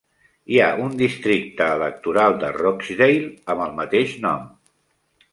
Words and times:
Hi 0.53 0.59
ha 0.61 0.67
un 0.85 0.93
districte 1.01 1.67
electoral 1.73 2.37
de 2.43 2.49
Rochdale 2.55 3.27
amb 3.55 3.65
el 3.67 3.75
mateix 3.81 4.15
nom. 4.25 4.49